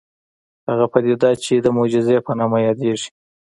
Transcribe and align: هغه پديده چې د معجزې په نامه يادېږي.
هغه 0.69 0.85
پديده 0.93 1.29
چې 1.43 1.53
د 1.65 1.67
معجزې 1.75 2.17
په 2.25 2.31
نامه 2.39 2.57
يادېږي. 2.67 3.09